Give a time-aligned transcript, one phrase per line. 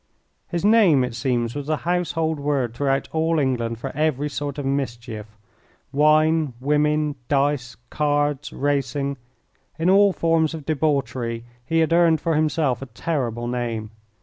[0.47, 4.65] His name, it seems, was a household word throughout all England for every sort of
[4.65, 5.37] mischief.
[5.91, 9.17] Wine, women, dice, cards, racing
[9.77, 13.91] in all forms of debauchery he had earned for himself a terrible name.